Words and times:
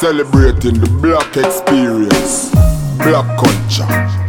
Celebrating 0.00 0.80
the 0.80 0.88
black 1.02 1.36
experience, 1.36 2.48
black 3.04 3.26
culture. 3.36 4.19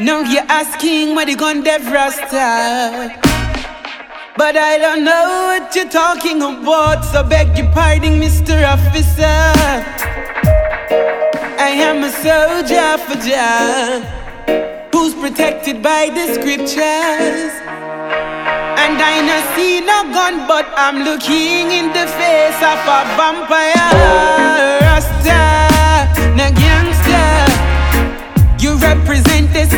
Now 0.00 0.22
you're 0.22 0.42
asking 0.48 1.14
where 1.14 1.26
the 1.26 1.36
gun 1.36 1.62
dev 1.62 1.86
rasta. 1.86 3.14
But 4.36 4.56
I 4.56 4.78
don't 4.78 5.04
know 5.04 5.26
what 5.48 5.76
you're 5.76 5.88
talking 5.88 6.42
about, 6.42 7.04
so 7.04 7.22
beg 7.22 7.56
your 7.56 7.70
pardon, 7.70 8.18
Mr. 8.18 8.66
Officer. 8.66 9.44
I 11.60 11.70
am 11.86 12.02
a 12.02 12.10
soldier 12.10 12.98
for 13.04 13.16
Jah, 13.22 14.02
who's 14.92 15.14
protected 15.14 15.80
by 15.82 16.10
the 16.10 16.34
scriptures. 16.34 17.52
And 18.82 18.98
I 18.98 19.22
no 19.22 19.38
see 19.54 19.80
no 19.80 20.02
gun, 20.10 20.48
but 20.48 20.66
I'm 20.76 21.04
looking 21.04 21.70
in 21.70 21.92
the 21.92 22.06
face 22.18 22.60
of 22.72 22.80
a 22.82 23.00
vampire. 23.14 23.90
Rasta, 24.82 25.61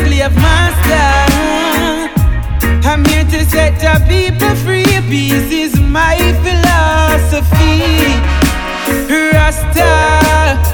slave 0.03 0.35
master. 0.35 1.07
I'm 2.87 3.03
here 3.05 3.25
to 3.25 3.45
set 3.45 3.79
the 3.79 3.95
people 4.07 4.55
free. 4.63 4.85
Peace 5.09 5.51
is 5.51 5.79
my 5.79 6.17
philosophy. 6.43 7.81
Rasta, 9.33 9.91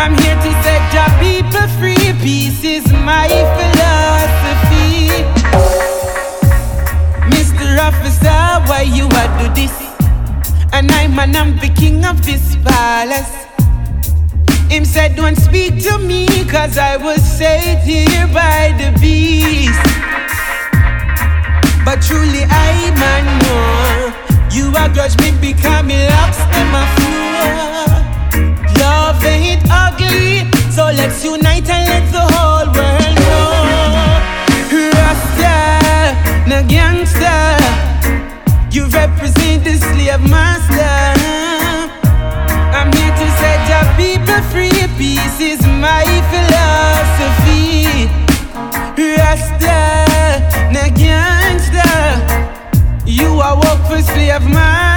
I'm 0.00 0.14
here 0.22 0.38
to 0.46 0.50
set 0.64 0.82
the 0.96 1.06
people 1.24 1.68
free. 1.78 2.12
Peace 2.22 2.62
is 2.64 2.86
my 2.92 3.28
philosophy. 3.56 5.08
Mr. 7.32 7.66
Officer, 7.88 8.40
why 8.68 8.82
you 8.82 9.06
a 9.06 9.24
do 9.38 9.54
this? 9.54 9.85
And 10.76 10.92
I'm 10.92 11.18
I'm 11.18 11.56
the 11.56 11.72
king 11.74 12.04
of 12.04 12.22
this 12.26 12.54
palace. 12.56 13.32
Him 14.68 14.84
said, 14.84 15.16
Don't 15.16 15.34
speak 15.34 15.82
to 15.84 15.98
me, 15.98 16.26
cause 16.44 16.76
I 16.76 16.98
was 16.98 17.22
saved 17.22 17.80
here 17.80 18.26
by 18.28 18.76
the 18.76 18.92
beast. 19.00 19.80
But 21.82 22.02
truly, 22.02 22.44
I 22.44 22.92
man 23.00 23.24
know 23.40 24.12
you 24.52 24.68
are 24.76 24.90
grudge 24.92 25.16
me 25.18 25.32
becoming 25.40 25.96
in 26.60 26.66
my 26.68 26.84
floor. 26.96 27.56
Love 28.76 29.24
ain't 29.24 29.62
ugly, 29.70 30.44
so 30.70 30.92
let's 30.92 31.24
unite 31.24 31.70
and 31.70 31.85
Peace 44.98 45.40
is 45.40 45.60
my 45.66 46.04
philosophy. 46.32 48.08
Rasta, 48.96 49.78
no 50.72 50.88
gangster. 50.96 51.96
You 53.04 53.40
are 53.40 53.56
work 53.56 53.86
for 53.88 54.00
slave 54.00 54.42
master. 54.48 54.95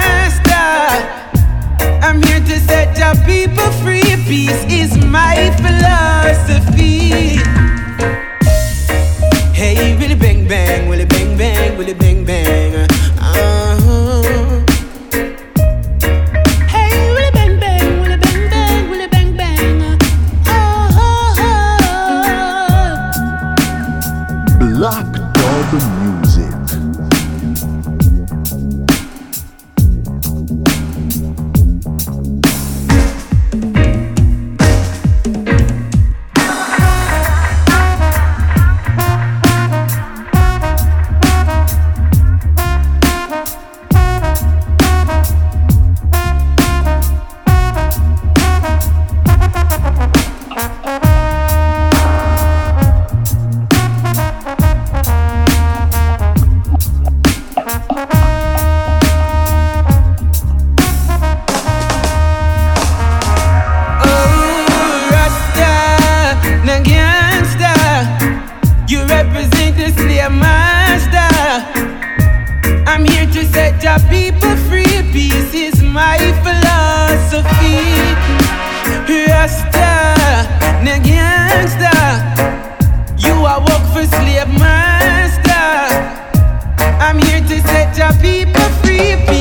Set 87.94 87.98
your 87.98 88.22
people 88.22 88.60
free. 88.82 89.39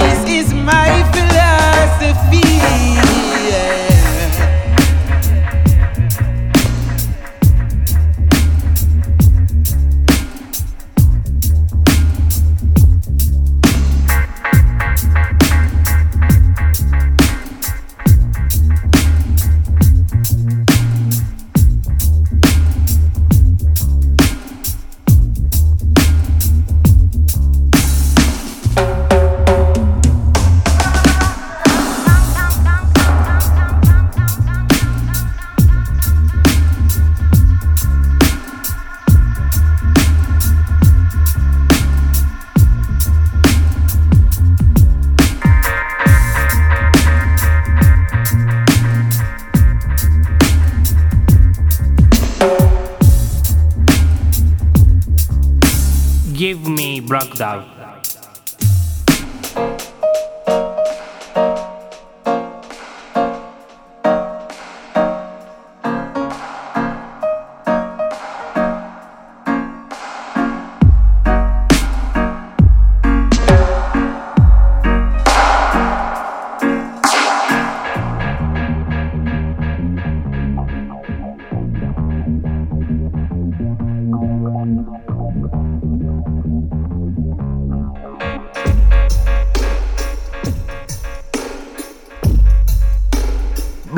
Give 56.39 56.69
me 56.69 57.01
Brock 57.01 57.35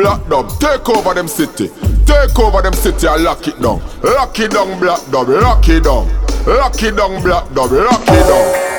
Black 0.02 0.28
Dub, 0.30 0.50
take 0.60 0.90
over 0.90 1.14
them 1.14 1.28
city. 1.28 1.70
Take 2.08 2.40
over 2.40 2.64
them 2.64 2.74
city 2.74 3.06
and 3.06 3.24
lock 3.24 3.48
it 3.48 3.62
down. 3.62 3.80
Lock 4.02 4.40
it 4.40 4.50
down, 4.50 4.80
Black 4.80 5.00
Dub, 5.12 5.30
lock 5.30 5.70
it 5.70 5.84
down. 5.84 6.08
Lock 6.48 6.82
it 6.82 6.96
down, 6.96 7.22
Black 7.22 7.54
Dub, 7.54 7.72
lock 7.72 8.02
it 8.08 8.28
down. 8.28 8.71